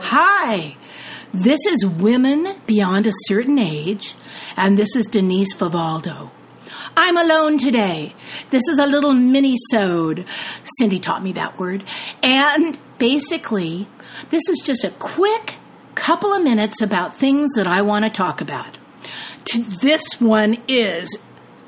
Hi, 0.00 0.76
this 1.32 1.60
is 1.68 1.86
Women 1.86 2.56
Beyond 2.66 3.06
a 3.06 3.12
Certain 3.26 3.60
Age, 3.60 4.16
and 4.56 4.76
this 4.76 4.96
is 4.96 5.06
Denise 5.06 5.54
Favaldo. 5.54 6.30
I'm 6.96 7.16
alone 7.16 7.58
today. 7.58 8.16
This 8.50 8.64
is 8.68 8.78
a 8.80 8.86
little 8.86 9.14
mini-sode. 9.14 10.26
Cindy 10.78 10.98
taught 10.98 11.22
me 11.22 11.30
that 11.34 11.60
word. 11.60 11.84
And 12.24 12.76
basically, 12.98 13.86
this 14.30 14.48
is 14.48 14.62
just 14.64 14.82
a 14.82 14.90
quick 14.90 15.58
couple 15.94 16.32
of 16.32 16.42
minutes 16.42 16.82
about 16.82 17.14
things 17.14 17.52
that 17.52 17.68
I 17.68 17.82
want 17.82 18.04
to 18.04 18.10
talk 18.10 18.40
about. 18.40 18.78
This 19.80 20.02
one 20.18 20.58
is 20.66 21.16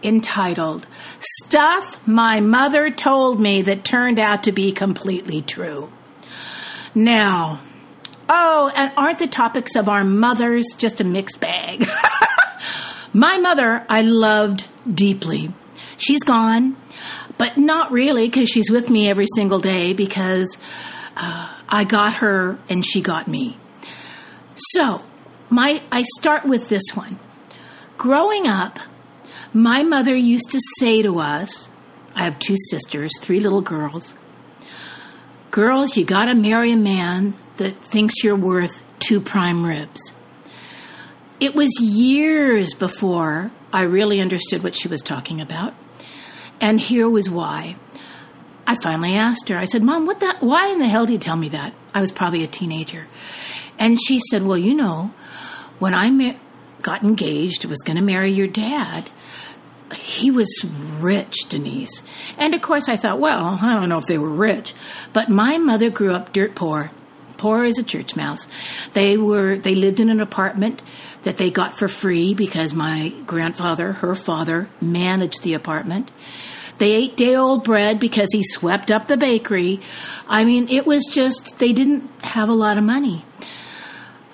entitled 0.03 0.89
Stuff 1.21 1.97
My 2.09 2.41
Mother 2.41 2.91
Told 2.91 3.41
Me 3.41 3.63
That 3.63 3.85
Turned 3.85 4.19
Out 4.19 4.43
to 4.45 4.53
Be 4.53 4.73
Completely 4.73 5.43
True. 5.43 5.93
Now, 6.93 7.61
oh, 8.29 8.73
and 8.75 8.93
aren't 8.97 9.19
the 9.19 9.27
topics 9.27 9.77
of 9.77 9.89
our 9.89 10.05
mothers 10.05 10.67
just 10.77 11.01
a 11.01 11.05
mixed 11.05 11.41
bag? 11.41 11.87
My 13.13 13.39
mother, 13.39 13.85
I 13.89 14.03
loved 14.03 14.67
deeply. 14.93 15.53
She's 15.97 16.23
gone, 16.23 16.77
but 17.39 17.57
not 17.57 17.91
really 17.91 18.29
because 18.29 18.51
she's 18.51 18.71
with 18.71 18.91
me 18.91 19.09
every 19.09 19.27
single 19.35 19.59
day 19.59 19.95
because 19.95 20.59
uh, 21.17 21.55
I 21.69 21.85
got 21.85 22.15
her 22.15 22.59
and 22.69 22.85
she 22.85 23.01
got 23.01 23.27
me. 23.29 23.59
So, 24.55 25.03
my 25.49 25.83
I 25.91 26.03
start 26.19 26.45
with 26.45 26.69
this 26.69 26.83
one. 26.95 27.19
Growing 27.97 28.47
up, 28.47 28.79
my 29.53 29.83
mother 29.83 30.15
used 30.15 30.51
to 30.51 30.61
say 30.79 31.03
to 31.03 31.19
us, 31.19 31.71
I 32.15 32.25
have 32.25 32.39
two 32.39 32.57
sisters, 32.71 33.13
three 33.21 33.41
little 33.41 33.63
girls. 33.63 34.15
Girls, 35.51 35.97
you 35.97 36.05
got 36.05 36.27
to 36.27 36.35
marry 36.35 36.73
a 36.73 36.77
man 36.77 37.35
that 37.57 37.83
thinks 37.83 38.23
you're 38.23 38.37
worth 38.37 38.83
two 38.99 39.21
prime 39.21 39.65
ribs. 39.65 40.13
It 41.41 41.55
was 41.55 41.81
years 41.81 42.75
before 42.75 43.51
I 43.73 43.83
really 43.83 44.21
understood 44.21 44.63
what 44.63 44.75
she 44.75 44.89
was 44.89 45.03
talking 45.03 45.41
about. 45.41 45.75
And 46.61 46.81
here 46.81 47.09
was 47.09 47.29
why. 47.29 47.77
I 48.67 48.77
finally 48.83 49.15
asked 49.15 49.49
her, 49.49 49.57
I 49.57 49.67
said, 49.67 49.83
Mom, 49.83 50.07
what 50.07 50.21
that, 50.21 50.43
why 50.43 50.69
in 50.69 50.79
the 50.79 50.89
hell 50.89 51.07
did 51.07 51.13
you 51.13 51.19
tell 51.19 51.37
me 51.37 51.51
that? 51.51 51.75
I 51.95 52.01
was 52.01 52.11
probably 52.11 52.43
a 52.43 52.49
teenager. 52.49 53.07
And 53.79 53.99
she 54.03 54.19
said, 54.31 54.43
Well, 54.43 54.59
you 54.59 54.75
know, 54.75 55.13
when 55.79 55.95
I 55.95 56.11
ma- 56.11 56.35
got 56.83 57.05
engaged, 57.05 57.65
was 57.67 57.83
going 57.83 57.97
to 57.97 58.03
marry 58.03 58.33
your 58.33 58.49
dad, 58.49 59.09
he 59.95 60.31
was 60.31 60.49
rich, 60.99 61.49
Denise. 61.49 62.03
And 62.39 62.55
of 62.55 62.63
course, 62.63 62.89
I 62.89 62.97
thought, 62.97 63.21
well, 63.21 63.59
I 63.61 63.75
don't 63.75 63.89
know 63.89 63.99
if 63.99 64.07
they 64.07 64.19
were 64.19 64.31
rich, 64.31 64.75
but 65.13 65.29
my 65.29 65.59
mother 65.59 65.91
grew 65.91 66.13
up 66.13 66.33
dirt 66.33 66.55
poor, 66.55 66.91
poor 67.37 67.65
as 67.65 67.79
a 67.79 67.85
church 67.85 68.17
mouse. 68.17 68.49
They 68.95 69.17
were 69.17 69.57
they 69.57 69.75
lived 69.75 70.01
in 70.01 70.11
an 70.11 70.21
apartment 70.21 70.83
that 71.23 71.37
they 71.37 71.51
got 71.51 71.79
for 71.79 71.89
free 71.89 72.35
because 72.35 72.73
my 72.73 73.13
grandfather, 73.27 73.93
her 73.93 74.15
father, 74.15 74.69
managed 74.81 75.43
the 75.43 75.55
apartment. 75.55 76.11
They 76.79 76.93
ate 76.93 77.17
day 77.17 77.37
old 77.37 77.65
bread 77.65 77.99
because 77.99 78.29
he 78.33 78.43
swept 78.43 78.91
up 78.91 79.09
the 79.09 79.17
bakery. 79.17 79.81
I 80.29 80.45
mean, 80.45 80.69
it 80.69 80.87
was 80.87 81.07
just 81.07 81.59
they 81.59 81.73
didn't 81.73 82.11
have 82.23 82.49
a 82.49 82.55
lot 82.55 82.77
of 82.77 82.85
money. 82.85 83.25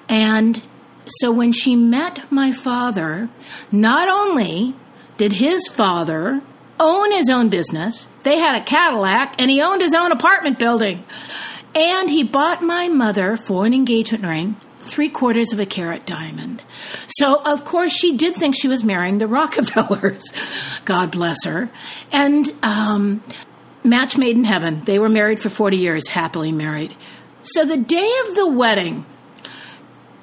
And 0.08 0.62
so 1.06 1.30
when 1.30 1.52
she 1.52 1.76
met 1.76 2.30
my 2.30 2.52
father, 2.52 3.28
not 3.70 4.08
only 4.08 4.74
did 5.22 5.34
his 5.34 5.68
father 5.68 6.42
own 6.80 7.12
his 7.12 7.30
own 7.30 7.48
business, 7.48 8.08
they 8.24 8.38
had 8.38 8.60
a 8.60 8.64
Cadillac, 8.64 9.36
and 9.38 9.52
he 9.52 9.62
owned 9.62 9.80
his 9.80 9.94
own 9.94 10.10
apartment 10.10 10.58
building. 10.58 11.04
And 11.76 12.10
he 12.10 12.24
bought 12.24 12.60
my 12.60 12.88
mother 12.88 13.36
for 13.36 13.64
an 13.64 13.72
engagement 13.72 14.24
ring 14.24 14.56
three 14.80 15.08
quarters 15.08 15.52
of 15.52 15.60
a 15.60 15.64
carat 15.64 16.06
diamond. 16.06 16.60
So, 17.06 17.40
of 17.40 17.64
course, 17.64 17.92
she 17.92 18.16
did 18.16 18.34
think 18.34 18.56
she 18.56 18.66
was 18.66 18.82
marrying 18.82 19.18
the 19.18 19.28
Rockefellers. 19.38 20.24
God 20.84 21.12
bless 21.12 21.44
her. 21.44 21.70
And 22.10 22.52
um, 22.64 23.22
match 23.84 24.18
made 24.18 24.36
in 24.36 24.42
heaven. 24.42 24.82
They 24.86 24.98
were 24.98 25.08
married 25.08 25.38
for 25.38 25.50
40 25.50 25.76
years, 25.76 26.08
happily 26.08 26.50
married. 26.50 26.96
So, 27.42 27.64
the 27.64 27.76
day 27.76 28.12
of 28.26 28.34
the 28.34 28.48
wedding, 28.48 29.06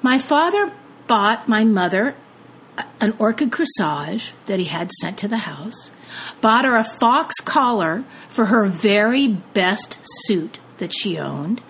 my 0.02 0.18
father 0.18 0.70
bought 1.06 1.48
my 1.48 1.64
mother 1.64 2.16
an 3.00 3.14
orchid 3.18 3.50
corsage 3.50 4.32
that 4.46 4.58
he 4.58 4.66
had 4.66 4.90
sent 5.00 5.18
to 5.18 5.28
the 5.28 5.38
house, 5.38 5.90
bought 6.40 6.64
her 6.64 6.76
a 6.76 6.84
fox 6.84 7.36
collar 7.40 8.04
for 8.28 8.46
her 8.46 8.66
very 8.66 9.28
best 9.28 9.98
suit 10.02 10.60
that 10.78 10.92
she 10.92 11.18
owned. 11.18 11.60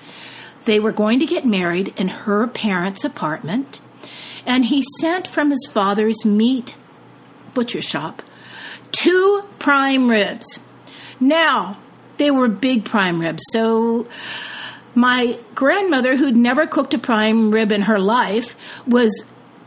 They 0.65 0.81
were 0.81 0.93
going 0.93 1.21
to 1.21 1.27
get 1.27 1.45
married 1.47 1.95
in 1.97 2.09
her 2.09 2.47
parents' 2.47 3.05
apartment, 3.05 3.81
and 4.47 4.67
he 4.67 4.85
sent 4.99 5.27
from 5.27 5.51
his 5.51 5.69
father's 5.71 6.25
meat 6.25 6.75
butcher 7.55 7.83
shop 7.83 8.23
two 8.93 9.45
prime 9.59 10.09
ribs. 10.09 10.59
Now, 11.19 11.79
they 12.17 12.31
were 12.31 12.49
big 12.49 12.85
prime 12.85 13.21
ribs, 13.21 13.43
so 13.51 14.07
my 14.95 15.39
grandmother, 15.55 16.17
who'd 16.17 16.37
never 16.37 16.67
cooked 16.67 16.95
a 16.95 16.99
prime 16.99 17.51
rib 17.51 17.73
in 17.73 17.83
her 17.83 18.01
life, 18.01 18.57
was 18.87 19.25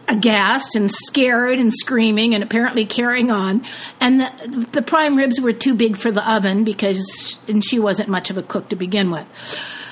aghast 0.08 0.76
and 0.76 0.92
scared 0.92 1.60
and 1.60 1.72
screaming 1.74 2.34
and 2.34 2.44
apparently 2.44 2.86
carrying 2.86 3.32
on. 3.32 3.66
And 4.00 4.22
the, 4.22 4.68
the 4.72 4.82
prime 4.82 5.16
ribs 5.16 5.40
were 5.40 5.54
too 5.54 5.74
big 5.74 5.98
for 5.98 6.12
the 6.12 6.30
oven 6.30 6.64
because 6.64 7.38
and 7.48 7.64
she 7.64 7.80
wasn't 7.80 8.10
much 8.10 8.30
of 8.30 8.38
a 8.38 8.44
cook 8.44 8.70
to 8.70 8.76
begin 8.76 9.12
with. 9.12 9.28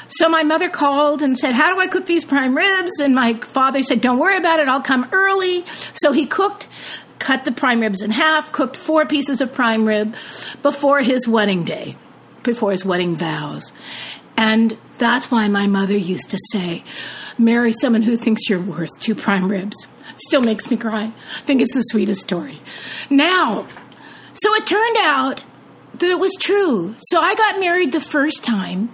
So 0.08 0.28
my 0.28 0.44
mother 0.44 0.68
called 0.68 1.22
and 1.22 1.38
said, 1.38 1.54
How 1.54 1.74
do 1.74 1.80
I 1.80 1.88
cook 1.88 2.06
these 2.06 2.26
prime 2.26 2.56
ribs? 2.56 3.00
And 3.00 3.16
my 3.16 3.36
father 3.36 3.82
said, 3.82 4.02
Don't 4.02 4.20
worry 4.20 4.38
about 4.38 4.60
it, 4.60 4.68
I'll 4.68 4.82
come 4.82 5.08
early. 5.14 5.64
So 5.94 6.12
he 6.12 6.26
cooked, 6.26 6.68
cut 7.18 7.46
the 7.46 7.52
prime 7.52 7.80
ribs 7.80 8.02
in 8.02 8.12
half, 8.12 8.52
cooked 8.52 8.76
four 8.76 9.06
pieces 9.06 9.40
of 9.40 9.54
prime 9.54 9.88
rib 9.88 10.16
before 10.62 11.02
his 11.02 11.28
wedding 11.28 11.64
day, 11.64 11.96
before 12.44 12.72
his 12.72 12.84
wedding 12.84 13.16
vows. 13.16 13.72
And 14.36 14.78
that's 14.98 15.32
why 15.32 15.48
my 15.48 15.68
mother 15.68 15.96
used 15.96 16.32
to 16.32 16.38
say, 16.52 16.84
Marry 17.38 17.72
someone 17.72 18.02
who 18.02 18.18
thinks 18.18 18.50
you're 18.50 18.62
worth 18.62 18.90
two 19.00 19.16
prime 19.16 19.50
ribs. 19.50 19.88
Still 20.28 20.42
makes 20.42 20.70
me 20.70 20.78
cry. 20.78 21.14
I 21.14 21.42
think 21.42 21.62
it's 21.62 21.74
the 21.74 21.82
sweetest 21.82 22.22
story. 22.22 22.60
Now, 23.10 23.68
so 24.34 24.54
it 24.56 24.66
turned 24.66 24.98
out 25.00 25.44
that 25.94 26.10
it 26.10 26.20
was 26.20 26.32
true. 26.40 26.96
So 27.00 27.20
I 27.20 27.36
got 27.36 27.60
married 27.60 27.92
the 27.92 28.02
first 28.02 28.44
time. 28.44 28.90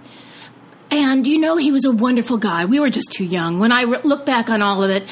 And 0.90 1.26
you 1.26 1.38
know, 1.38 1.58
he 1.58 1.70
was 1.70 1.84
a 1.84 1.90
wonderful 1.90 2.38
guy. 2.38 2.64
We 2.64 2.80
were 2.80 2.88
just 2.88 3.12
too 3.12 3.24
young. 3.24 3.58
When 3.58 3.72
I 3.72 3.82
re- 3.82 4.00
look 4.04 4.24
back 4.24 4.48
on 4.48 4.62
all 4.62 4.82
of 4.82 4.90
it, 4.90 5.04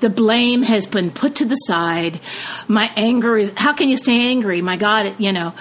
the 0.00 0.08
blame 0.08 0.62
has 0.62 0.86
been 0.86 1.10
put 1.10 1.36
to 1.36 1.44
the 1.44 1.54
side. 1.54 2.20
My 2.66 2.90
anger 2.96 3.36
is, 3.36 3.52
how 3.54 3.74
can 3.74 3.90
you 3.90 3.98
stay 3.98 4.30
angry? 4.30 4.62
My 4.62 4.78
God, 4.78 5.16
you 5.18 5.32
know, 5.32 5.54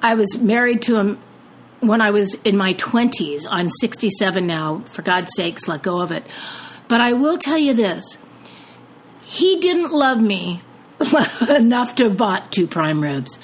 I 0.00 0.14
was 0.14 0.38
married 0.38 0.82
to 0.82 0.96
him 0.96 1.18
when 1.80 2.00
I 2.00 2.12
was 2.12 2.34
in 2.44 2.56
my 2.56 2.74
20s. 2.74 3.46
I'm 3.50 3.68
67 3.68 4.46
now. 4.46 4.84
For 4.92 5.02
God's 5.02 5.32
sakes, 5.34 5.66
let 5.66 5.82
go 5.82 6.00
of 6.00 6.12
it. 6.12 6.24
But 6.86 7.00
I 7.00 7.14
will 7.14 7.38
tell 7.38 7.58
you 7.58 7.74
this 7.74 8.18
he 9.22 9.58
didn't 9.58 9.92
love 9.92 10.20
me 10.20 10.62
enough 11.48 11.94
to 11.96 12.04
have 12.04 12.16
bought 12.16 12.52
two 12.52 12.66
prime 12.66 13.00
ribs. 13.02 13.38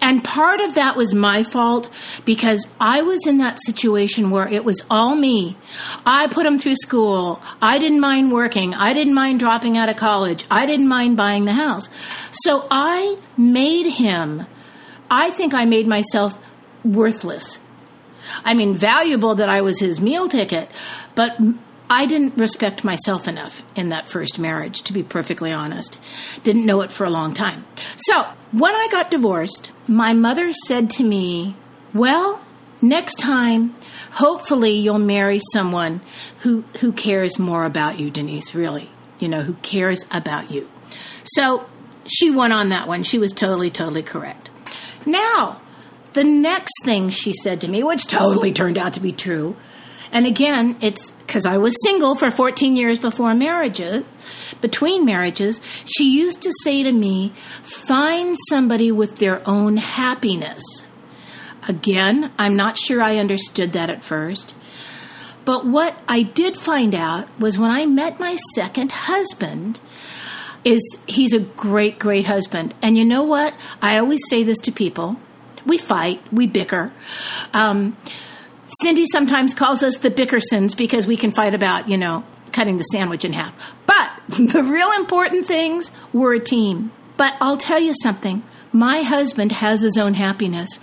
And 0.00 0.22
part 0.22 0.60
of 0.60 0.74
that 0.74 0.96
was 0.96 1.14
my 1.14 1.42
fault 1.42 1.90
because 2.24 2.66
I 2.80 3.02
was 3.02 3.26
in 3.26 3.38
that 3.38 3.58
situation 3.60 4.30
where 4.30 4.48
it 4.48 4.64
was 4.64 4.82
all 4.90 5.14
me. 5.14 5.56
I 6.06 6.26
put 6.28 6.46
him 6.46 6.58
through 6.58 6.76
school. 6.76 7.42
I 7.60 7.78
didn't 7.78 8.00
mind 8.00 8.32
working. 8.32 8.74
I 8.74 8.92
didn't 8.92 9.14
mind 9.14 9.40
dropping 9.40 9.76
out 9.76 9.88
of 9.88 9.96
college. 9.96 10.44
I 10.50 10.66
didn't 10.66 10.88
mind 10.88 11.16
buying 11.16 11.44
the 11.44 11.52
house. 11.52 11.88
So 12.32 12.66
I 12.70 13.18
made 13.36 13.90
him, 13.90 14.46
I 15.10 15.30
think 15.30 15.54
I 15.54 15.64
made 15.64 15.86
myself 15.86 16.34
worthless. 16.84 17.58
I 18.44 18.54
mean, 18.54 18.76
valuable 18.76 19.34
that 19.36 19.48
I 19.48 19.62
was 19.62 19.80
his 19.80 20.00
meal 20.00 20.28
ticket, 20.28 20.70
but 21.14 21.36
I 21.92 22.06
didn't 22.06 22.38
respect 22.38 22.84
myself 22.84 23.26
enough 23.26 23.64
in 23.74 23.88
that 23.88 24.06
first 24.06 24.38
marriage, 24.38 24.82
to 24.82 24.92
be 24.92 25.02
perfectly 25.02 25.50
honest. 25.50 25.98
Didn't 26.44 26.64
know 26.64 26.82
it 26.82 26.92
for 26.92 27.04
a 27.04 27.10
long 27.10 27.34
time. 27.34 27.66
So, 27.96 28.28
when 28.52 28.72
I 28.72 28.86
got 28.92 29.10
divorced, 29.10 29.72
my 29.88 30.14
mother 30.14 30.52
said 30.52 30.88
to 30.90 31.02
me, 31.02 31.56
Well, 31.92 32.40
next 32.80 33.16
time, 33.18 33.74
hopefully 34.12 34.70
you'll 34.70 35.00
marry 35.00 35.40
someone 35.52 36.00
who, 36.42 36.62
who 36.78 36.92
cares 36.92 37.40
more 37.40 37.64
about 37.64 37.98
you, 37.98 38.08
Denise, 38.08 38.54
really. 38.54 38.88
You 39.18 39.26
know, 39.26 39.42
who 39.42 39.54
cares 39.54 40.06
about 40.12 40.52
you. 40.52 40.70
So, 41.24 41.66
she 42.06 42.30
went 42.30 42.52
on 42.52 42.68
that 42.68 42.86
one. 42.86 43.02
She 43.02 43.18
was 43.18 43.32
totally, 43.32 43.70
totally 43.70 44.04
correct. 44.04 44.48
Now, 45.04 45.60
the 46.12 46.24
next 46.24 46.72
thing 46.84 47.10
she 47.10 47.32
said 47.32 47.60
to 47.62 47.68
me, 47.68 47.82
which 47.82 48.06
totally 48.06 48.52
turned 48.52 48.78
out 48.78 48.94
to 48.94 49.00
be 49.00 49.10
true, 49.10 49.56
and 50.12 50.26
again, 50.26 50.76
it's 50.80 51.12
because 51.30 51.46
I 51.46 51.58
was 51.58 51.76
single 51.84 52.16
for 52.16 52.28
14 52.32 52.74
years 52.74 52.98
before 52.98 53.36
marriages, 53.36 54.10
between 54.60 55.04
marriages, 55.04 55.60
she 55.84 56.12
used 56.12 56.42
to 56.42 56.52
say 56.64 56.82
to 56.82 56.90
me, 56.90 57.32
find 57.62 58.36
somebody 58.48 58.90
with 58.90 59.18
their 59.18 59.40
own 59.48 59.76
happiness. 59.76 60.60
Again, 61.68 62.32
I'm 62.36 62.56
not 62.56 62.76
sure 62.76 63.00
I 63.00 63.18
understood 63.18 63.74
that 63.74 63.90
at 63.90 64.02
first. 64.02 64.56
But 65.44 65.64
what 65.64 65.96
I 66.08 66.22
did 66.22 66.56
find 66.56 66.96
out 66.96 67.28
was 67.38 67.56
when 67.56 67.70
I 67.70 67.86
met 67.86 68.18
my 68.18 68.34
second 68.56 68.90
husband, 68.90 69.78
is 70.64 70.98
he's 71.06 71.32
a 71.32 71.38
great, 71.38 72.00
great 72.00 72.26
husband. 72.26 72.74
And 72.82 72.98
you 72.98 73.04
know 73.04 73.22
what? 73.22 73.54
I 73.80 73.98
always 73.98 74.20
say 74.28 74.42
this 74.42 74.58
to 74.58 74.72
people. 74.72 75.16
We 75.64 75.78
fight, 75.78 76.20
we 76.32 76.48
bicker. 76.48 76.92
Um, 77.54 77.96
Cindy 78.82 79.06
sometimes 79.06 79.54
calls 79.54 79.82
us 79.82 79.96
the 79.98 80.10
Bickersons 80.10 80.76
because 80.76 81.06
we 81.06 81.16
can 81.16 81.32
fight 81.32 81.54
about, 81.54 81.88
you 81.88 81.98
know, 81.98 82.24
cutting 82.52 82.76
the 82.76 82.84
sandwich 82.84 83.24
in 83.24 83.32
half. 83.32 83.54
But 83.86 84.10
the 84.28 84.62
real 84.62 84.92
important 84.92 85.46
things, 85.46 85.90
we're 86.12 86.34
a 86.34 86.40
team. 86.40 86.92
But 87.16 87.34
I'll 87.40 87.56
tell 87.56 87.80
you 87.80 87.92
something. 88.02 88.42
My 88.72 89.02
husband 89.02 89.52
has 89.52 89.82
his 89.82 89.98
own 89.98 90.14
happiness. 90.14 90.78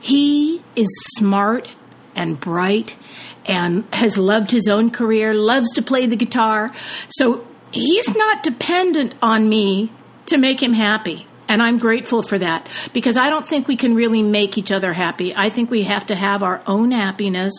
He 0.00 0.62
is 0.74 0.88
smart 1.16 1.68
and 2.14 2.40
bright 2.40 2.96
and 3.44 3.84
has 3.92 4.16
loved 4.16 4.50
his 4.50 4.68
own 4.68 4.90
career, 4.90 5.34
loves 5.34 5.72
to 5.74 5.82
play 5.82 6.06
the 6.06 6.16
guitar. 6.16 6.72
So 7.08 7.46
he's 7.70 8.08
not 8.16 8.42
dependent 8.42 9.14
on 9.22 9.48
me 9.48 9.92
to 10.26 10.38
make 10.38 10.62
him 10.62 10.72
happy. 10.72 11.26
And 11.48 11.62
I'm 11.62 11.78
grateful 11.78 12.22
for 12.22 12.38
that 12.38 12.68
because 12.92 13.16
I 13.16 13.30
don't 13.30 13.46
think 13.46 13.68
we 13.68 13.76
can 13.76 13.94
really 13.94 14.22
make 14.22 14.58
each 14.58 14.72
other 14.72 14.92
happy. 14.92 15.34
I 15.34 15.48
think 15.48 15.70
we 15.70 15.84
have 15.84 16.06
to 16.06 16.14
have 16.14 16.42
our 16.42 16.62
own 16.66 16.90
happiness. 16.90 17.52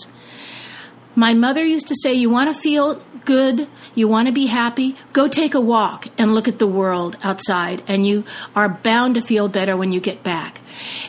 My 1.16 1.34
mother 1.34 1.66
used 1.66 1.88
to 1.88 1.96
say, 1.96 2.14
You 2.14 2.30
want 2.30 2.54
to 2.54 2.62
feel 2.62 3.02
good, 3.28 3.68
you 3.94 4.08
want 4.08 4.28
to 4.28 4.34
be 4.34 4.48
happy, 4.48 4.96
go 5.12 5.28
take 5.28 5.54
a 5.54 5.62
walk 5.62 6.08
and 6.18 6.34
look 6.34 6.48
at 6.48 6.60
the 6.60 6.66
world 6.66 7.18
outside, 7.22 7.84
and 7.86 8.08
you 8.08 8.24
are 8.56 8.70
bound 8.70 9.16
to 9.16 9.22
feel 9.22 9.50
better 9.50 9.76
when 9.76 9.92
you 9.92 10.00
get 10.00 10.24
back. 10.24 10.62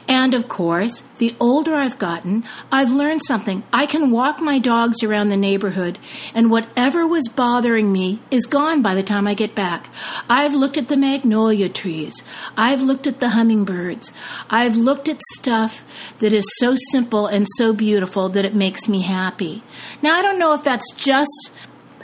And 0.09 0.35
of 0.35 0.49
course, 0.49 1.03
the 1.19 1.37
older 1.39 1.75
I've 1.75 1.99
gotten, 1.99 2.43
I've 2.73 2.91
learned 2.91 3.23
something. 3.25 3.63
I 3.73 3.87
can 3.87 4.11
walk 4.11 4.41
my 4.41 4.59
dogs 4.59 5.03
around 5.03 5.29
the 5.29 5.37
neighborhood, 5.37 5.99
and 6.35 6.51
whatever 6.51 7.07
was 7.07 7.29
bothering 7.29 7.93
me 7.93 8.21
is 8.33 8.47
gone 8.47 8.83
by 8.83 8.95
the 8.95 9.03
time 9.03 9.29
I 9.29 9.35
get 9.35 9.55
back. 9.55 9.89
I've 10.29 10.55
looked 10.55 10.77
at 10.77 10.89
the 10.89 10.97
magnolia 10.97 11.69
trees. 11.69 12.25
I've 12.57 12.83
looked 12.83 13.07
at 13.07 13.21
the 13.21 13.31
hummingbirds. 13.31 14.13
I've 14.51 14.77
looked 14.77 15.09
at 15.09 15.21
stuff 15.39 15.85
that 16.19 16.33
is 16.33 16.47
so 16.59 16.75
simple 16.91 17.29
and 17.29 17.47
so 17.57 17.73
beautiful 17.73 18.29
that 18.31 18.45
it 18.45 18.57
makes 18.57 18.89
me 18.89 19.03
happy. 19.03 19.63
Now, 20.03 20.19
I 20.19 20.23
don't 20.23 20.41
know 20.41 20.55
if 20.55 20.65
that's 20.65 20.93
just 20.97 21.53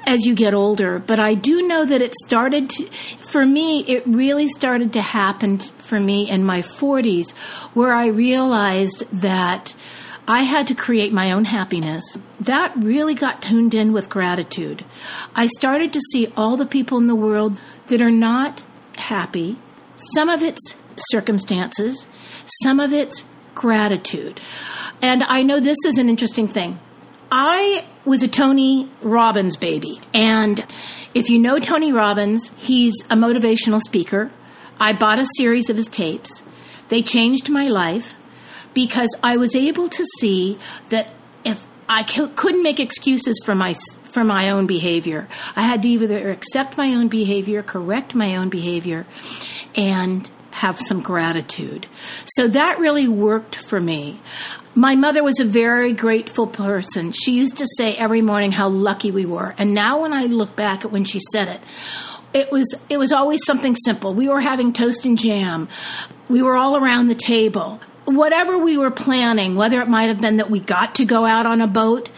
as 0.07 0.25
you 0.27 0.35
get 0.35 0.55
older, 0.55 0.99
but 0.99 1.19
I 1.19 1.35
do 1.35 1.67
know 1.67 1.85
that 1.85 2.03
it 2.03 2.15
started 2.25 2.71
to, 2.71 2.89
for 3.29 3.45
me, 3.45 3.81
it 3.81 4.07
really 4.07 4.49
started 4.49 4.93
to 4.95 5.03
happen 5.03 5.59
for 5.59 6.01
me 6.01 6.29
in 6.29 6.45
my 6.45 6.63
40s 6.63 7.33
where 7.75 7.93
I 7.93 8.07
realized 8.07 9.05
that 9.13 9.75
I 10.27 10.43
had 10.43 10.67
to 10.69 10.75
create 10.75 11.13
my 11.13 11.33
own 11.33 11.45
happiness. 11.45 12.05
That 12.41 12.73
really 12.77 13.15
got 13.15 13.43
tuned 13.43 13.75
in 13.75 13.93
with 13.93 14.09
gratitude. 14.09 14.85
I 15.35 15.49
started 15.49 15.93
to 15.93 16.01
see 16.13 16.33
all 16.37 16.57
the 16.57 16.67
people 16.67 16.99
in 16.99 17.09
the 17.09 17.15
world 17.15 17.59
that 17.89 18.01
are 18.01 18.11
not 18.11 18.63
happy. 18.97 19.59
Some 19.97 20.29
of 20.29 20.43
it's 20.43 20.77
circumstances, 21.11 22.09
some 22.63 22.81
of 22.81 22.93
it's 22.93 23.25
gratitude. 23.55 24.41
And 25.03 25.23
I 25.25 25.43
know 25.43 25.61
this 25.61 25.79
is 25.87 25.99
an 25.99 26.09
interesting 26.09 26.49
thing. 26.49 26.79
I 27.37 27.85
was 28.05 28.23
a 28.23 28.29
Tony 28.29 28.89
Robbins 29.03 29.57
baby. 29.57 30.01
And 30.15 30.65
if 31.15 31.29
you 31.29 31.41
know 31.41 31.59
Tony 31.59 31.93
Robbins, 31.93 32.53
he's 32.57 32.95
a 33.11 33.17
motivational 33.17 33.81
speaker. 33.81 34.31
I 34.79 34.93
bought 34.93 35.19
a 35.19 35.27
series 35.37 35.69
of 35.69 35.75
his 35.75 35.89
tapes. 35.89 36.45
They 36.91 37.03
changed 37.03 37.51
my 37.51 37.67
life 37.67 38.15
because 38.73 39.09
I 39.21 39.37
was 39.37 39.57
able 39.57 39.89
to 39.89 40.05
see 40.21 40.61
that 40.91 41.09
if 41.45 41.59
I 41.89 42.05
couldn't 42.05 42.63
make 42.63 42.79
excuses 42.79 43.41
for 43.45 43.57
my 43.57 43.75
for 44.13 44.23
my 44.23 44.51
own 44.51 44.69
behavior. 44.69 45.27
I 45.57 45.63
had 45.63 45.83
to 45.83 45.89
either 45.89 46.31
accept 46.31 46.79
my 46.79 46.95
own 46.95 47.09
behavior, 47.09 47.65
correct 47.65 48.15
my 48.15 48.37
own 48.37 48.49
behavior, 48.49 49.07
and 49.75 50.31
have 50.53 50.81
some 50.81 51.01
gratitude. 51.01 51.89
So 52.27 52.47
that 52.47 52.79
really 52.79 53.09
worked 53.09 53.57
for 53.57 53.81
me. 53.81 54.21
My 54.75 54.97
mother 54.97 55.23
was 55.23 55.39
a 55.39 55.45
very 55.45 55.93
grateful 55.93 56.47
person. 56.47 57.13
She 57.13 57.33
used 57.33 57.59
to 57.59 57.67
say 57.79 57.95
every 57.95 58.23
morning 58.23 58.51
how 58.51 58.69
lucky 58.69 59.11
we 59.13 59.25
were. 59.25 59.55
And 59.57 59.73
now 59.73 60.03
when 60.03 60.13
I 60.13 60.25
look 60.25 60.57
back 60.57 60.85
at 60.85 60.91
when 60.91 61.05
she 61.05 61.21
said 61.33 61.49
it, 61.49 61.61
it 62.33 62.51
was 62.51 62.75
it 62.89 62.99
was 62.99 63.13
always 63.13 63.41
something 63.47 63.77
simple. 63.77 64.13
We 64.13 64.29
were 64.29 64.41
having 64.41 64.73
toast 64.73 65.05
and 65.07 65.17
jam. 65.17 65.69
We 66.29 66.43
were 66.43 66.57
all 66.57 66.77
around 66.77 67.07
the 67.07 67.15
table. 67.15 67.81
Whatever 68.05 68.59
we 68.59 68.77
were 68.77 68.91
planning, 68.91 69.55
whether 69.55 69.81
it 69.81 69.89
might 69.89 70.09
have 70.09 70.21
been 70.21 70.39
that 70.39 70.51
we 70.51 70.59
got 70.59 70.97
to 70.97 71.05
go 71.05 71.25
out 71.25 71.47
on 71.47 71.61
a 71.61 71.67
boat, 71.69 72.11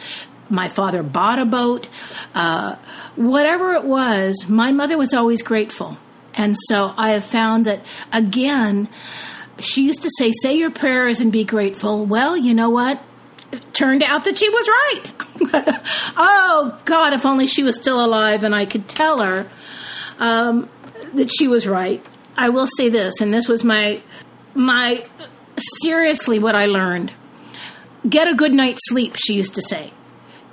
my 0.48 0.68
father 0.68 1.02
bought 1.02 1.38
a 1.38 1.44
boat, 1.44 1.88
uh, 2.34 2.76
whatever 3.16 3.74
it 3.74 3.84
was, 3.84 4.48
my 4.48 4.72
mother 4.72 4.96
was 4.96 5.12
always 5.12 5.42
grateful. 5.42 5.98
And 6.34 6.56
so 6.68 6.92
I 6.96 7.10
have 7.10 7.24
found 7.24 7.64
that, 7.64 7.84
again, 8.12 8.88
she 9.58 9.86
used 9.86 10.02
to 10.02 10.10
say, 10.18 10.32
say 10.32 10.56
your 10.56 10.70
prayers 10.70 11.20
and 11.20 11.32
be 11.32 11.44
grateful. 11.44 12.04
Well, 12.04 12.36
you 12.36 12.54
know 12.54 12.70
what? 12.70 13.02
It 13.52 13.72
turned 13.72 14.02
out 14.02 14.24
that 14.24 14.38
she 14.38 14.48
was 14.48 14.68
right. 14.68 15.02
oh, 16.16 16.80
God, 16.84 17.12
if 17.12 17.24
only 17.24 17.46
she 17.46 17.62
was 17.62 17.76
still 17.76 18.04
alive 18.04 18.42
and 18.42 18.54
I 18.54 18.66
could 18.66 18.88
tell 18.88 19.20
her 19.20 19.48
um, 20.18 20.68
that 21.14 21.30
she 21.36 21.48
was 21.48 21.66
right. 21.66 22.04
I 22.36 22.50
will 22.50 22.66
say 22.76 22.90
this, 22.90 23.20
and 23.20 23.32
this 23.32 23.48
was 23.48 23.64
my, 23.64 24.02
my, 24.54 25.04
seriously 25.82 26.38
what 26.38 26.54
I 26.54 26.66
learned. 26.66 27.12
Get 28.06 28.28
a 28.28 28.34
good 28.34 28.52
night's 28.52 28.80
sleep, 28.84 29.16
she 29.16 29.34
used 29.34 29.54
to 29.54 29.62
say 29.62 29.92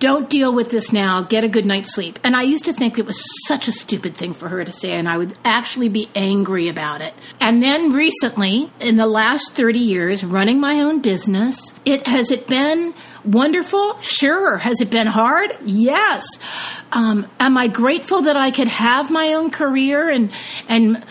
don't 0.03 0.29
deal 0.29 0.53
with 0.53 0.67
this 0.67 0.91
now. 0.91 1.21
Get 1.21 1.45
a 1.45 1.47
good 1.47 1.65
night's 1.65 1.95
sleep. 1.95 2.19
And 2.25 2.35
I 2.35 2.41
used 2.41 2.65
to 2.65 2.73
think 2.73 2.99
it 2.99 3.05
was 3.05 3.23
such 3.47 3.69
a 3.69 3.71
stupid 3.71 4.15
thing 4.15 4.33
for 4.33 4.49
her 4.49 4.65
to 4.65 4.71
say, 4.73 4.91
and 4.91 5.07
I 5.07 5.17
would 5.17 5.33
actually 5.45 5.87
be 5.87 6.09
angry 6.13 6.67
about 6.67 6.99
it. 6.99 7.13
And 7.39 7.63
then 7.63 7.93
recently, 7.93 8.69
in 8.81 8.97
the 8.97 9.07
last 9.07 9.53
30 9.53 9.79
years, 9.79 10.21
running 10.21 10.59
my 10.59 10.81
own 10.81 11.01
business, 11.01 11.57
it 11.85 12.05
has 12.05 12.31
it 12.31 12.47
been 12.47 12.93
wonderful? 13.23 13.97
Sure. 14.01 14.57
Has 14.57 14.81
it 14.81 14.89
been 14.89 15.07
hard? 15.07 15.57
Yes. 15.63 16.27
Um, 16.91 17.25
am 17.39 17.57
I 17.57 17.69
grateful 17.69 18.23
that 18.23 18.35
I 18.35 18.51
could 18.51 18.67
have 18.67 19.09
my 19.09 19.35
own 19.35 19.51
career 19.51 20.09
and 20.09 20.31
and 20.67 21.01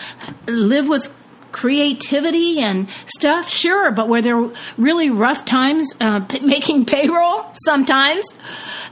live 0.46 0.86
with 0.86 1.10
creativity 1.52 2.58
and 2.60 2.88
stuff, 3.06 3.48
sure, 3.48 3.90
but 3.92 4.08
were 4.08 4.22
there 4.22 4.36
were 4.36 4.52
really 4.76 5.10
rough 5.10 5.44
times 5.44 5.92
uh, 6.00 6.20
p- 6.20 6.40
making 6.40 6.84
payroll? 6.86 7.46
Sometimes 7.64 8.24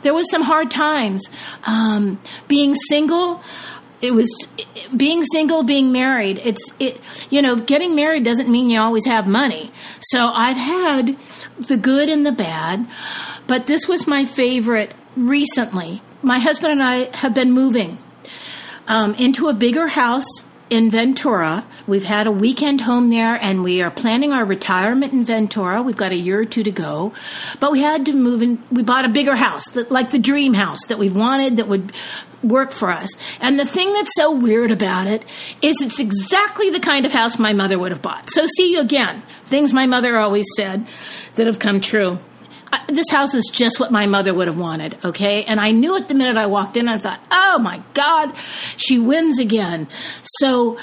there 0.02 0.14
was 0.14 0.30
some 0.30 0.42
hard 0.42 0.70
times. 0.70 1.28
Um, 1.66 2.20
being 2.48 2.74
single, 2.74 3.42
it 4.00 4.12
was 4.12 4.30
being 4.96 5.24
single, 5.24 5.62
being 5.62 5.92
married. 5.92 6.40
It's 6.44 6.72
it, 6.78 7.00
you 7.28 7.42
know, 7.42 7.56
getting 7.56 7.94
married 7.94 8.24
doesn't 8.24 8.50
mean 8.50 8.70
you 8.70 8.80
always 8.80 9.06
have 9.06 9.26
money. 9.26 9.72
So 10.00 10.28
I've 10.28 10.56
had 10.56 11.16
the 11.58 11.76
good 11.76 12.08
and 12.08 12.24
the 12.24 12.32
bad, 12.32 12.86
but 13.46 13.66
this 13.66 13.86
was 13.88 14.06
my 14.06 14.24
favorite 14.24 14.94
recently. 15.16 16.02
My 16.22 16.38
husband 16.38 16.72
and 16.72 16.82
I 16.82 17.16
have 17.16 17.34
been 17.34 17.52
moving 17.52 17.98
um, 18.86 19.14
into 19.14 19.48
a 19.48 19.54
bigger 19.54 19.86
house 19.86 20.26
in 20.70 20.90
Ventura. 20.90 21.66
We've 21.86 22.04
had 22.04 22.26
a 22.26 22.32
weekend 22.32 22.80
home 22.80 23.10
there 23.10 23.36
and 23.42 23.62
we 23.62 23.82
are 23.82 23.90
planning 23.90 24.32
our 24.32 24.44
retirement 24.44 25.12
in 25.12 25.24
Ventura. 25.24 25.82
We've 25.82 25.96
got 25.96 26.12
a 26.12 26.16
year 26.16 26.40
or 26.40 26.44
two 26.44 26.62
to 26.62 26.70
go. 26.70 27.12
But 27.58 27.72
we 27.72 27.82
had 27.82 28.06
to 28.06 28.12
move 28.12 28.40
in, 28.40 28.62
we 28.70 28.82
bought 28.82 29.04
a 29.04 29.08
bigger 29.08 29.34
house, 29.34 29.68
that, 29.70 29.90
like 29.90 30.10
the 30.10 30.18
dream 30.18 30.54
house 30.54 30.86
that 30.86 30.98
we've 30.98 31.14
wanted 31.14 31.56
that 31.56 31.68
would 31.68 31.92
work 32.42 32.70
for 32.72 32.90
us. 32.90 33.10
And 33.40 33.58
the 33.58 33.66
thing 33.66 33.92
that's 33.92 34.14
so 34.14 34.30
weird 34.30 34.70
about 34.70 35.06
it 35.06 35.24
is 35.60 35.82
it's 35.82 35.98
exactly 35.98 36.70
the 36.70 36.80
kind 36.80 37.04
of 37.04 37.12
house 37.12 37.38
my 37.38 37.52
mother 37.52 37.78
would 37.78 37.92
have 37.92 38.00
bought. 38.00 38.30
So 38.30 38.46
see 38.46 38.72
you 38.72 38.80
again. 38.80 39.22
Things 39.46 39.72
my 39.72 39.86
mother 39.86 40.16
always 40.16 40.46
said 40.56 40.86
that 41.34 41.46
have 41.46 41.58
come 41.58 41.80
true 41.80 42.18
this 42.88 43.10
house 43.10 43.34
is 43.34 43.48
just 43.52 43.80
what 43.80 43.90
my 43.90 44.06
mother 44.06 44.32
would 44.32 44.48
have 44.48 44.56
wanted, 44.56 44.98
okay? 45.04 45.44
And 45.44 45.60
I 45.60 45.70
knew 45.70 45.96
it 45.96 46.08
the 46.08 46.14
minute 46.14 46.36
I 46.36 46.46
walked 46.46 46.76
in. 46.76 46.88
I 46.88 46.98
thought, 46.98 47.20
oh 47.30 47.58
my 47.58 47.82
God, 47.94 48.32
she 48.76 48.98
wins 48.98 49.38
again. 49.38 49.88
So 50.22 50.78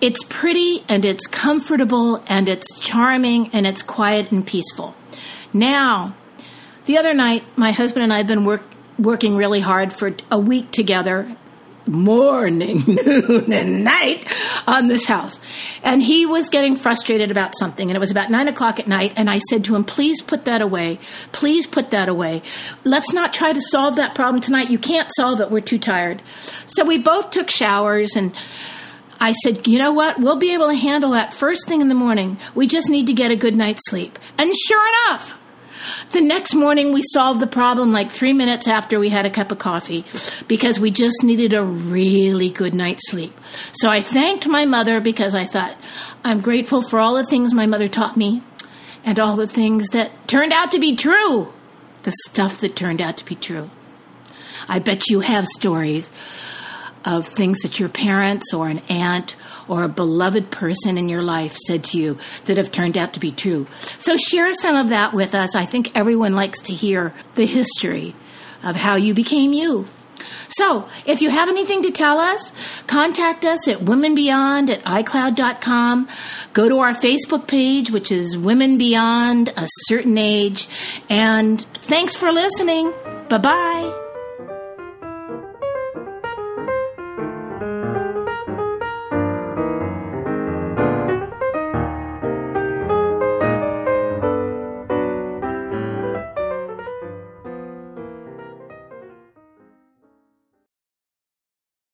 it's 0.00 0.22
pretty 0.24 0.84
and 0.88 1.04
it's 1.04 1.26
comfortable 1.26 2.22
and 2.28 2.48
it's 2.48 2.78
charming 2.80 3.50
and 3.52 3.66
it's 3.66 3.82
quiet 3.82 4.30
and 4.32 4.46
peaceful. 4.46 4.94
Now, 5.52 6.16
the 6.84 6.98
other 6.98 7.14
night, 7.14 7.44
my 7.56 7.72
husband 7.72 8.04
and 8.04 8.12
I 8.12 8.18
have 8.18 8.26
been 8.26 8.44
work, 8.44 8.62
working 8.98 9.36
really 9.36 9.60
hard 9.60 9.92
for 9.92 10.14
a 10.30 10.38
week 10.38 10.70
together 10.70 11.36
morning, 11.88 12.84
noon, 12.86 13.52
and 13.52 13.84
night 13.84 14.26
on 14.66 14.88
this 14.88 15.06
house. 15.06 15.40
And 15.82 16.02
he 16.02 16.26
was 16.26 16.48
getting 16.48 16.76
frustrated 16.76 17.30
about 17.30 17.54
something, 17.58 17.88
and 17.88 17.96
it 17.96 18.00
was 18.00 18.10
about 18.10 18.30
nine 18.30 18.48
o'clock 18.48 18.78
at 18.78 18.86
night. 18.86 19.14
And 19.16 19.28
I 19.28 19.38
said 19.50 19.64
to 19.64 19.74
him, 19.74 19.84
Please 19.84 20.22
put 20.22 20.44
that 20.44 20.62
away. 20.62 21.00
Please 21.32 21.66
put 21.66 21.90
that 21.90 22.08
away. 22.08 22.42
Let's 22.84 23.12
not 23.12 23.32
try 23.32 23.52
to 23.52 23.60
solve 23.60 23.96
that 23.96 24.14
problem 24.14 24.40
tonight. 24.40 24.70
You 24.70 24.78
can't 24.78 25.10
solve 25.16 25.40
it. 25.40 25.50
We're 25.50 25.60
too 25.60 25.78
tired. 25.78 26.22
So 26.66 26.84
we 26.84 26.98
both 26.98 27.30
took 27.30 27.50
showers 27.50 28.16
and 28.16 28.32
I 29.20 29.32
said, 29.32 29.66
you 29.66 29.78
know 29.78 29.92
what? 29.92 30.20
We'll 30.20 30.36
be 30.36 30.54
able 30.54 30.68
to 30.68 30.74
handle 30.74 31.10
that 31.10 31.34
first 31.34 31.66
thing 31.66 31.80
in 31.80 31.88
the 31.88 31.94
morning. 31.94 32.38
We 32.54 32.66
just 32.66 32.88
need 32.88 33.08
to 33.08 33.12
get 33.12 33.30
a 33.30 33.36
good 33.36 33.56
night's 33.56 33.80
sleep. 33.88 34.18
And 34.38 34.54
sure 34.54 34.88
enough, 34.88 35.37
The 36.12 36.20
next 36.20 36.54
morning, 36.54 36.92
we 36.92 37.02
solved 37.12 37.40
the 37.40 37.46
problem 37.46 37.92
like 37.92 38.10
three 38.10 38.32
minutes 38.32 38.68
after 38.68 38.98
we 38.98 39.08
had 39.08 39.26
a 39.26 39.30
cup 39.30 39.52
of 39.52 39.58
coffee 39.58 40.04
because 40.46 40.78
we 40.78 40.90
just 40.90 41.22
needed 41.22 41.54
a 41.54 41.62
really 41.62 42.50
good 42.50 42.74
night's 42.74 43.10
sleep. 43.10 43.32
So 43.72 43.88
I 43.88 44.00
thanked 44.00 44.46
my 44.46 44.64
mother 44.64 45.00
because 45.00 45.34
I 45.34 45.44
thought, 45.44 45.76
I'm 46.24 46.40
grateful 46.40 46.82
for 46.82 46.98
all 46.98 47.14
the 47.14 47.24
things 47.24 47.54
my 47.54 47.66
mother 47.66 47.88
taught 47.88 48.16
me 48.16 48.42
and 49.04 49.18
all 49.18 49.36
the 49.36 49.48
things 49.48 49.88
that 49.88 50.28
turned 50.28 50.52
out 50.52 50.72
to 50.72 50.78
be 50.78 50.96
true. 50.96 51.52
The 52.02 52.12
stuff 52.26 52.60
that 52.60 52.76
turned 52.76 53.00
out 53.00 53.16
to 53.18 53.24
be 53.24 53.34
true. 53.34 53.70
I 54.68 54.78
bet 54.78 55.08
you 55.08 55.20
have 55.20 55.46
stories 55.46 56.10
of 57.04 57.26
things 57.26 57.60
that 57.60 57.78
your 57.78 57.88
parents 57.88 58.52
or 58.52 58.68
an 58.68 58.80
aunt 58.88 59.36
or 59.68 59.84
a 59.84 59.88
beloved 59.88 60.50
person 60.50 60.98
in 60.98 61.08
your 61.08 61.22
life 61.22 61.56
said 61.56 61.84
to 61.84 61.98
you 61.98 62.18
that 62.46 62.56
have 62.56 62.72
turned 62.72 62.96
out 62.96 63.12
to 63.14 63.20
be 63.20 63.30
true. 63.30 63.66
So 63.98 64.16
share 64.16 64.52
some 64.54 64.76
of 64.76 64.88
that 64.88 65.12
with 65.12 65.34
us. 65.34 65.54
I 65.54 65.64
think 65.64 65.96
everyone 65.96 66.34
likes 66.34 66.60
to 66.62 66.74
hear 66.74 67.14
the 67.34 67.46
history 67.46 68.14
of 68.62 68.76
how 68.76 68.96
you 68.96 69.14
became 69.14 69.52
you. 69.52 69.86
So, 70.48 70.88
if 71.06 71.20
you 71.22 71.30
have 71.30 71.48
anything 71.48 71.82
to 71.82 71.90
tell 71.90 72.18
us, 72.18 72.52
contact 72.86 73.44
us 73.44 73.68
at 73.68 73.78
womenbeyond 73.78 74.70
at 74.70 74.82
iCloud.com. 74.84 76.08
Go 76.52 76.68
to 76.68 76.78
our 76.78 76.94
Facebook 76.94 77.46
page, 77.46 77.90
which 77.90 78.10
is 78.10 78.36
Women 78.36 78.78
Beyond 78.78 79.50
a 79.56 79.68
Certain 79.86 80.18
Age. 80.18 80.68
And 81.08 81.60
thanks 81.60 82.16
for 82.16 82.32
listening. 82.32 82.92
Bye 83.28 83.38
bye. 83.38 84.07